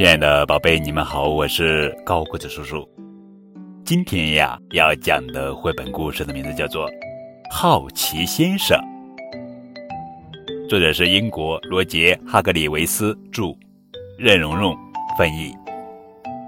[0.00, 2.88] 亲爱的宝贝，你们好，我是高个子叔叔。
[3.84, 6.88] 今天呀，要讲的绘本故事的名字叫做
[7.50, 8.78] 《好奇先生》，
[10.70, 13.54] 作者是英国罗杰·哈格里维斯著，
[14.16, 14.74] 任蓉蓉
[15.18, 15.54] 翻译，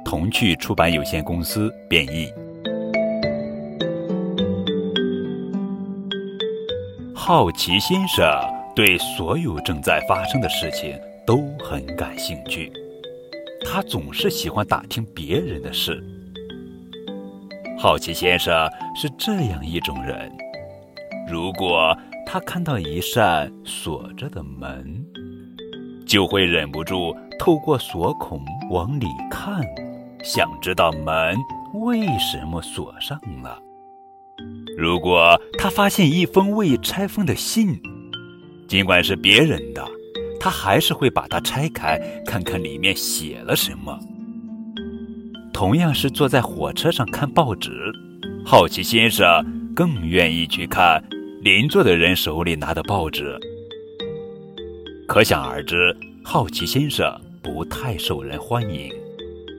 [0.02, 2.32] 童趣出版有限公司编译。
[7.14, 8.26] 好奇先生
[8.74, 12.72] 对所有正在发生的事情都很感兴趣，
[13.64, 16.02] 他总是喜欢打听别人的事。
[17.78, 20.30] 好奇先生是这样一种人：
[21.28, 25.04] 如果他看到一扇锁着的门，
[26.06, 29.60] 就会忍不住透过锁孔往里看，
[30.22, 31.36] 想知道门
[31.74, 33.58] 为什么锁上了。
[34.76, 37.80] 如果他发现一封未拆封的信，
[38.68, 39.84] 尽管是别人的，
[40.42, 43.96] 他还是会把它拆开，看看里面写了什么。
[45.52, 47.70] 同样是坐在火车上看报纸，
[48.44, 49.24] 好奇先生
[49.72, 51.00] 更愿意去看
[51.42, 53.38] 邻座的人手里拿的报纸。
[55.06, 57.08] 可想而知，好奇先生
[57.40, 58.90] 不太受人欢迎，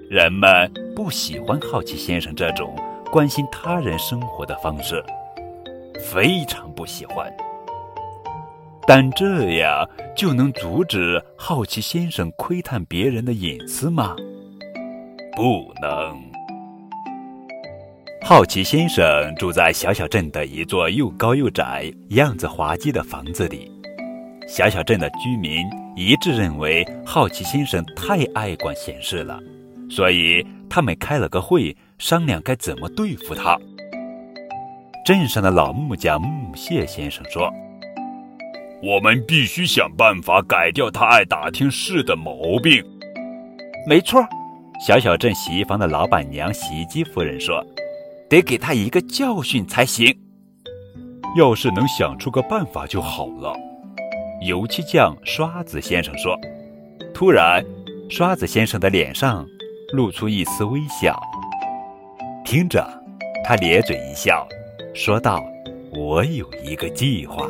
[0.09, 2.75] 人们不喜欢好奇先生这种。
[3.09, 5.01] 关心他人生活的方式，
[6.11, 7.31] 非常不喜欢。
[8.87, 14.15] 但这样就能阻止好奇先生窥探别人的隐私吗？
[15.35, 16.21] 不能。
[18.21, 23.71] 好奇先生住在小小镇的一座又高又窄、样子滑稽的房子里。
[24.47, 29.39] 小小镇的居民一致认为，好奇先生太爱管闲事了，
[29.89, 31.75] 所以他们开了个会。
[31.99, 33.57] 商量该怎么对付他。
[35.05, 37.49] 镇上的老木匠木屑先生说
[38.83, 42.83] ：“我们必须想办法改掉他爱打听事的毛病。”
[43.87, 44.21] 没错，
[44.85, 47.65] 小小镇洗衣房的老板娘洗衣机夫人说
[48.29, 50.13] ：“得给他一个教训才行。”
[51.37, 53.55] 要是能想出个办法就好了。
[54.45, 56.37] 油漆匠刷子先生说。
[57.13, 57.63] 突然，
[58.09, 59.45] 刷子先生的脸上
[59.93, 61.17] 露出一丝微笑。
[62.43, 62.85] 听着，
[63.45, 64.47] 他咧嘴一笑，
[64.95, 65.43] 说道
[65.95, 67.47] ：“我有一个计划。”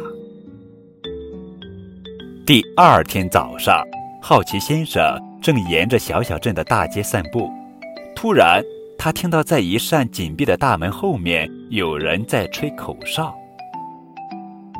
[2.45, 3.81] 第二天早上，
[4.21, 5.01] 好奇先生
[5.41, 7.49] 正沿着小小镇的大街散步，
[8.13, 8.61] 突然，
[8.97, 13.33] 他听到在一扇紧闭的大门后面有人在吹口哨。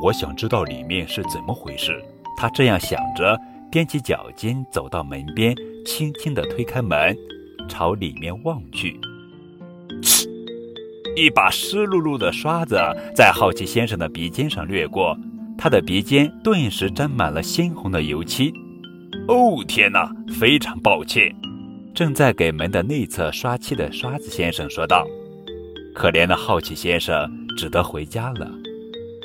[0.04, 2.04] 我想知道里面是怎么回事。
[2.36, 3.40] 他这样想着，
[3.72, 7.16] 踮起脚尖走到门边，轻轻地推开门，
[7.70, 9.00] 朝里面望去。
[11.16, 12.76] 一把湿漉漉的刷子
[13.16, 15.18] 在好奇先生的鼻尖上掠过，
[15.64, 18.54] 他的鼻尖顿时沾满了鲜红的油漆。
[19.30, 20.14] 哦，天哪！
[20.38, 21.34] 非常抱歉，
[21.96, 25.08] 正在给门的内侧刷漆的刷子先生说道。
[25.96, 28.52] 可怜的好奇先生只得回家了。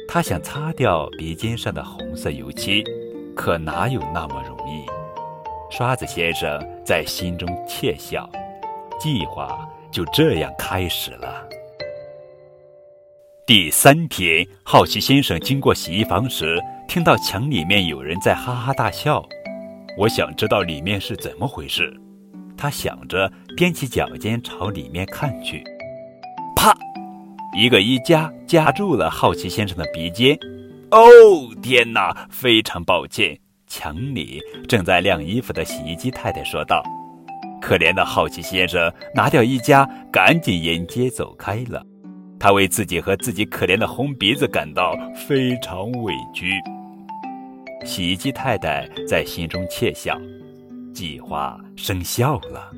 [0.06, 2.84] 他想擦掉鼻尖上的红色油漆，
[3.34, 4.86] 可哪有那么容易？
[5.76, 8.30] 刷子先生在心中窃笑。
[9.00, 11.47] 计划就这样开始了。
[13.48, 19.26] 第三天，好奇先生经过洗衣房时，听到墙里面有人在哈哈大笑。
[19.96, 21.90] 我想知道里面是怎么回事。
[22.58, 25.64] 他想着，踮起脚尖朝里面看去。
[26.54, 26.76] 啪！
[27.56, 30.38] 一个衣夹夹住了好奇先生的鼻尖。
[30.90, 31.00] 哦，
[31.62, 32.14] 天哪！
[32.28, 33.34] 非常抱歉。
[33.66, 36.82] 墙里正在晾衣服的洗衣机太太说道。
[37.62, 41.82] 可怜的好奇先生拿掉衣夹，赶紧沿街走开了。
[42.40, 46.52] 他为自己和自己可怜的红鼻子感到非常委屈。
[47.84, 50.16] 洗衣机太太在心中窃笑，
[50.94, 52.70] 计划生效了。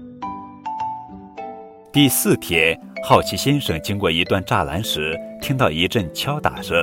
[1.93, 6.83] 第四天，好奇先生经过一段栅栏时，听到一阵敲打声。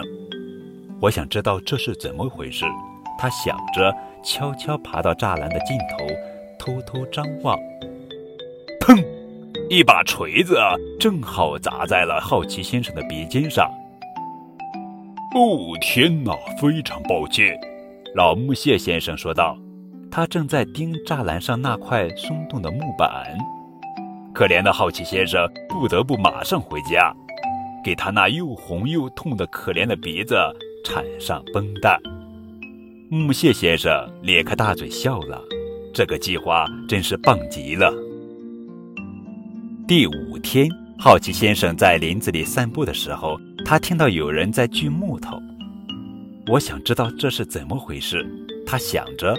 [0.99, 2.65] 我想知道这是怎么回事。
[3.17, 6.06] 他想着，悄悄爬到栅栏的尽头，
[6.59, 7.57] 偷偷张望。
[9.69, 10.58] 一把锤子
[10.98, 13.69] 正好砸在了好奇先生的鼻尖上。
[15.36, 16.31] 哦，天哪！
[16.62, 17.60] 非常抱歉，
[18.16, 19.58] 老木屑先生说道。
[20.10, 23.38] 他正在盯栅栏上那块松动的木板。
[24.34, 27.14] 可怜的好奇先生不得不马上回家，
[27.84, 30.36] 给他那又红又痛的可怜的鼻子
[30.86, 32.00] 缠上绷带。
[33.10, 33.92] 木屑先生
[34.22, 35.42] 咧开大嘴笑了。
[35.94, 37.94] 这个计划真是棒极了。
[39.88, 40.69] 第五天，
[41.00, 45.42] 好奇先生在林子里散步的时候，他听到有人在锯木头。
[46.48, 48.28] 我想知道这是怎么回事。
[48.66, 49.34] 他想着，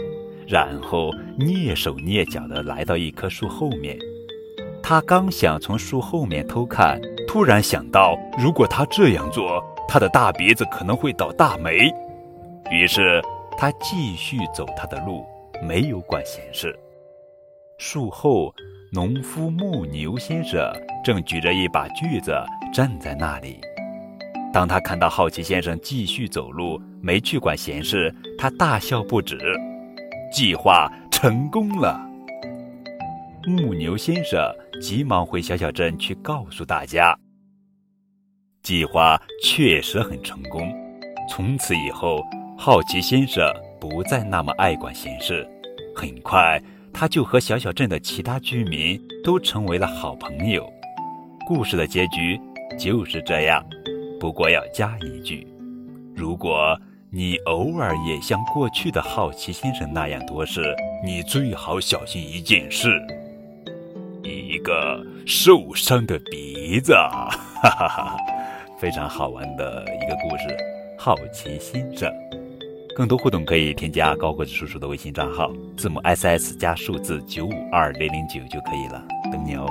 [0.46, 3.94] 然后蹑手蹑脚地来到一棵树后面。
[4.82, 11.90] 他刚想从树后面偷看，突然想到，如果他这样做，他的大鼻子可能会倒大霉。
[12.70, 13.22] 于是
[13.58, 15.26] 他继续走他的路，
[15.62, 16.74] 没有管闲事。
[17.76, 18.50] 树后，
[18.90, 20.72] 农夫牧牛先生
[21.04, 22.34] 正举着一把锯子
[22.72, 23.60] 站在那里。
[24.50, 29.38] 当他看到好奇先生继续走路，没去管闲事，他大笑不止。
[30.32, 32.00] 计划成功了。
[33.46, 34.40] 牧牛先生
[34.80, 37.14] 急忙回小小镇去告诉大家，
[38.62, 40.74] 计划确实很成功。
[41.28, 42.24] 从此以后，
[42.56, 45.46] 好奇先生不再那么爱管闲事。
[45.94, 46.60] 很快，
[46.98, 50.68] 他就和小小镇的其他居民都成为了好朋友。
[51.46, 52.36] 故事的结局
[52.76, 53.64] 就是这样。
[54.18, 55.46] 不过要加一句：
[56.12, 56.76] 如果
[57.08, 60.74] 你偶尔也像过去的好奇先生那样多事，
[61.04, 63.00] 你最好小心一件事。
[64.24, 67.30] 一个受伤的鼻子，哈
[67.62, 68.16] 哈哈！
[68.76, 70.48] 非常好玩的一个故事，
[70.98, 72.12] 《好奇先生》。
[72.98, 79.00] 更多互动可以添加高个子叔叔的微信账号，字母 S S 加数字九五二零零九就可以了，
[79.30, 79.68] 等你哦。